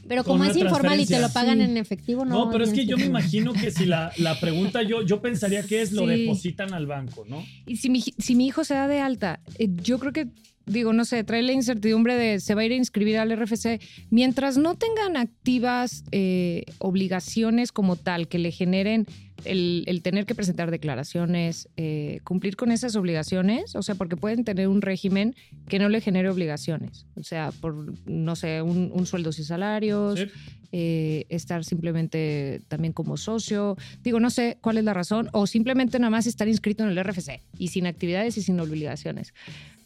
[0.07, 1.63] Pero como es informal y te lo pagan Sí.
[1.63, 2.45] en efectivo, no.
[2.45, 5.63] No, pero es que yo me imagino que si la, la pregunta yo, yo pensaría
[5.63, 6.07] que es lo Sí.
[6.09, 7.43] depositan al banco, ¿no?
[7.65, 10.27] Y si mi, si mi hijo se da de alta, eh, yo creo que,
[10.65, 13.79] digo, no sé, trae la incertidumbre de se va a ir a inscribir al RFC.
[14.09, 19.05] Mientras no tengan activas eh, obligaciones como tal que le generen
[19.45, 24.43] el, el tener que presentar declaraciones, eh, cumplir con esas obligaciones, o sea, porque pueden
[24.43, 25.35] tener un régimen
[25.67, 30.19] que no le genere obligaciones, o sea, por, no sé, un, un sueldos y salarios,
[30.19, 30.25] Sí.
[30.71, 35.99] eh, estar simplemente también como socio, digo, no sé cuál es la razón, o simplemente
[35.99, 39.33] nada más estar inscrito en el RFC y sin actividades y sin obligaciones.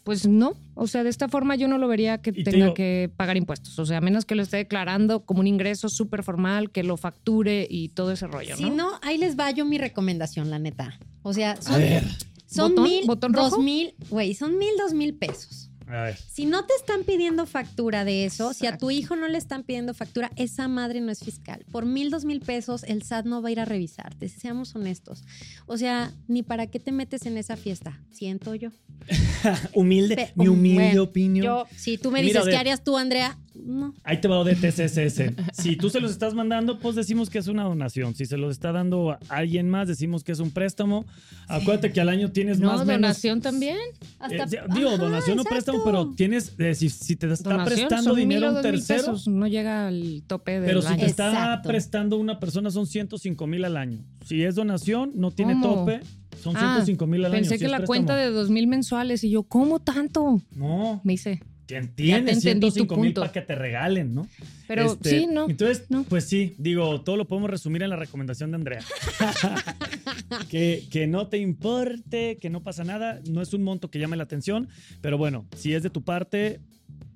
[0.07, 2.65] Pues no, o sea, de esta forma yo no lo vería que Y te tenga
[2.67, 5.89] digo- que pagar impuestos, o sea, a menos que lo esté declarando como un ingreso
[5.89, 8.75] súper formal, que lo facture y todo ese rollo, Si ¿no?
[8.75, 10.97] no, ahí les va yo mi recomendación, la neta.
[11.23, 12.03] O sea, A son, ver.
[12.45, 12.83] son ¿Botón?
[12.85, 15.66] mil, ¿Botón dos mil, güey, son mil, dos mil pesos.
[15.87, 16.17] A ver.
[16.17, 19.63] Si no te están pidiendo factura de eso, si a tu hijo no le están
[19.63, 21.63] pidiendo factura, esa madre no es fiscal.
[21.71, 25.23] Por mil, dos mil pesos, el SAT no va a ir a revisarte, seamos honestos.
[25.65, 28.69] O sea, ni para qué te metes en esa fiesta, siento yo.
[29.73, 31.45] Humilde, Pe- mi humilde bueno, opinión.
[31.45, 33.37] Yo, si tú me mira, dices, ¿qué harías tú, Andrea?
[33.65, 33.93] No.
[34.03, 35.33] Ahí te va de TCSS.
[35.53, 38.15] Si tú se los estás mandando, pues decimos que es una donación.
[38.15, 41.05] Si se los está dando a alguien más, decimos que es un préstamo.
[41.47, 43.01] Acuérdate que al año tienes No, más menos.
[43.01, 43.77] donación también.
[44.19, 47.77] Hasta, Eh, digo, Ajá, donación o préstamo, pero tienes, eh, si, si te está Donación
[47.87, 50.99] prestando dinero a un tercero, pesos, no llega al tope del pero si año.
[50.99, 51.69] te está Exacto.
[51.69, 53.99] prestando una persona son 105 mil al año.
[54.25, 55.75] Si es donación, no tiene ¿Cómo?
[55.85, 56.01] tope,
[56.41, 57.41] son Ah, 105 mil al año.
[57.41, 57.87] Pensé que la préstamo.
[57.87, 60.41] cuenta de dos mil mensuales y yo, ¿cómo tanto?
[60.55, 61.41] No, Me hice.
[61.67, 64.27] Tienes tu 105 mil para que te regalen, ¿no?
[64.67, 65.49] Pero Este, sí, no.
[65.49, 66.03] Entonces, no.
[66.03, 68.81] pues sí, digo, todo lo podemos resumir en la recomendación de Andrea.
[70.49, 74.17] que, que no te importe, que no pasa nada, no es un monto que llame
[74.17, 74.67] la atención,
[75.01, 76.59] pero bueno, si es de tu parte,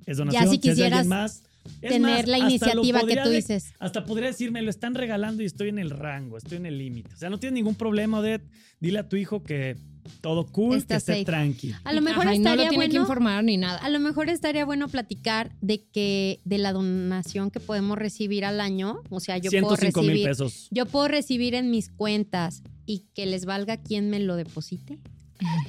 [0.05, 1.43] es donación, si si, es de quisieras alguien más.
[1.81, 3.73] es Tener más, la iniciativa que tú de- dices.
[3.79, 7.13] Hasta podría decirme, lo están regalando y estoy en el rango, estoy en el límite.
[7.13, 8.43] O sea, no tienes ningún problema, Odette.
[8.79, 9.75] Dile a tu hijo que
[10.21, 11.25] todo cool, Está que esté safe.
[11.25, 11.73] tranqui.
[11.83, 13.01] A lo mejor Ajá, y no estaría lo tiene que bueno.
[13.01, 13.77] informar ni nada.
[13.79, 18.59] A lo mejor estaría bueno platicar de que de la donación que podemos recibir al
[18.61, 20.67] año, o sea, yo puedo 105 mil recibir, pesos.
[20.71, 24.99] yo puedo recibir en mis cuentas y que les valga quien me lo deposite.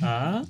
[0.01, 0.42] Ah,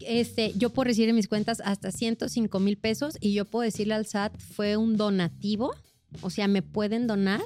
[0.00, 3.94] Este, yo puedo recibir en mis cuentas hasta 105 mil pesos y yo puedo decirle
[3.94, 5.74] al SAT fue un donativo,
[6.22, 7.42] o sea, me pueden donar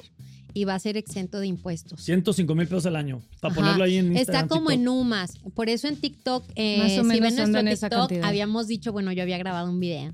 [0.55, 2.01] y va a ser exento de impuestos.
[2.01, 3.21] 105 mil pesos al año.
[3.41, 3.61] Para Ajá.
[3.61, 4.45] ponerlo ahí en Instagram.
[4.45, 4.81] Está como TikTok.
[4.81, 5.37] en UMAS.
[5.53, 9.11] Por eso en TikTok, eh, Más o si ven nuestro en TikTok, habíamos dicho, bueno,
[9.11, 10.13] yo había grabado un video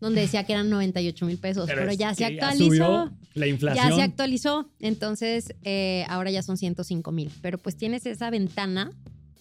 [0.00, 2.64] donde decía que eran 98 mil pesos, pero, ya se actualizó.
[2.64, 3.88] subió la inflación.
[3.90, 4.68] Ya se actualizó.
[4.80, 7.30] Entonces, eh, ahora ya son 105 mil.
[7.42, 8.90] Pero pues tienes esa ventana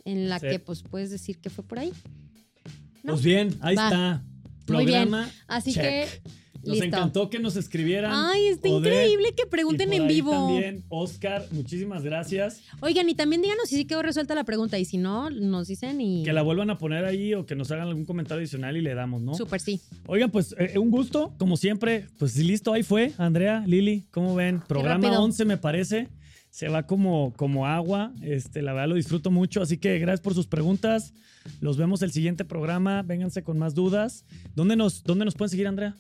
[0.06, 0.48] en la Sí.
[0.50, 1.94] que pues puedes decir que fue por ahí.
[3.04, 3.14] ¿no?
[3.14, 3.86] Pues bien, ahí Va.
[3.86, 4.24] está.
[4.68, 5.10] Muy bien.
[5.10, 5.32] Programa.
[5.48, 5.82] Así check.
[5.84, 6.08] que,
[6.64, 6.86] Nos listo.
[6.86, 8.12] encantó que nos escribieran.
[8.14, 10.32] Ay, está Odette, increíble que pregunten en vivo.
[10.32, 12.62] También, Oscar, muchísimas gracias.
[12.82, 14.78] Oigan, y también díganos si sí quedó resuelta la pregunta.
[14.78, 16.24] Y si no, nos dicen y.
[16.24, 18.94] Que la vuelvan a poner ahí o que nos hagan algún comentario adicional y le
[18.94, 19.34] damos, ¿no?
[19.34, 19.82] Súper sí.
[20.06, 22.08] Oigan, pues eh, un gusto, como siempre.
[22.20, 23.14] Pues listo, ahí fue.
[23.18, 24.62] Andrea, Lili, ¿cómo ven?
[24.68, 25.24] Programa rápido.
[25.24, 26.10] 11 me parece.
[26.52, 28.12] Se va como, como agua.
[28.22, 29.62] Este, la verdad lo disfruto mucho.
[29.62, 31.14] Así que gracias por sus preguntas.
[31.60, 33.02] Los vemos el siguiente programa.
[33.04, 34.26] Vénganse con más dudas.
[34.56, 35.96] ¿Dónde nos, dónde nos pueden seguir, Andrea?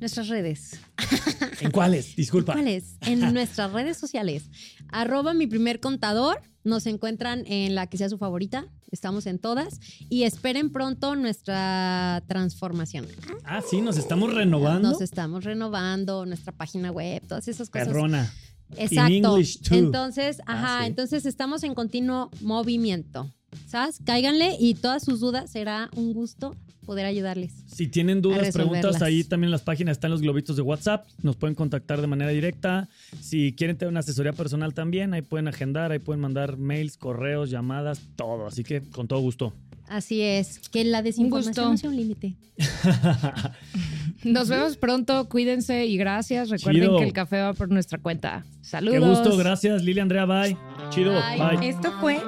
[0.00, 0.78] Nuestras redes.
[1.60, 2.14] ¿En cuáles?
[2.16, 2.52] Disculpa.
[2.52, 2.96] ¿Cuáles?
[3.02, 4.44] En nuestras redes sociales.
[4.88, 6.40] Arroba mi primer contador.
[6.64, 8.66] Nos encuentran en la que sea su favorita.
[8.90, 9.80] Estamos en todas.
[10.08, 13.06] Y esperen pronto nuestra transformación.
[13.44, 14.90] Ah, sí, nos estamos renovando.
[14.90, 17.88] Nos estamos renovando nuestra página web, todas esas cosas.
[17.88, 18.32] Perrona.
[18.76, 19.12] Exacto.
[19.12, 19.74] In English too.
[19.76, 20.86] Entonces, Ah, ajá, sí.
[20.88, 23.32] entonces estamos en continuo movimiento.
[23.66, 24.00] ¿Sabes?
[24.04, 26.56] Cáiganle y todas sus dudas será un gusto
[26.88, 27.52] poder ayudarles.
[27.66, 31.06] Si tienen dudas, preguntas, ahí también en las páginas están los globitos de WhatsApp.
[31.22, 32.88] Nos pueden contactar de manera directa.
[33.20, 37.50] Si quieren tener una asesoría personal también, ahí pueden agendar, ahí pueden mandar mails, correos,
[37.50, 38.46] llamadas, todo.
[38.46, 39.52] Así que con todo gusto.
[39.86, 41.70] Así es, que la desinformación gusto.
[41.70, 42.36] no sea un límite.
[44.24, 46.50] Nos vemos pronto, cuídense y gracias.
[46.50, 46.98] Recuerden Chido.
[46.98, 48.44] que el café va por nuestra cuenta.
[48.62, 48.98] Saludos.
[49.00, 50.56] Qué gusto, gracias Lili Andrea, bye.
[50.90, 51.56] Chido, Bye.
[51.56, 51.68] bye.
[51.68, 52.20] Esto fue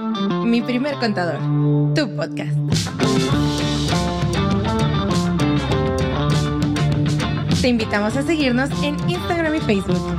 [0.45, 1.39] Mi Primer Contador,
[1.95, 2.57] tu podcast.
[7.61, 10.17] Te invitamos a seguirnos en Instagram y Facebook.